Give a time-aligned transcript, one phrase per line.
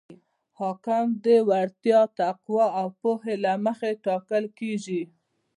[0.59, 5.01] حاکم د وړتیا، تقوا او پوهې له مخې ټاکل کیږي.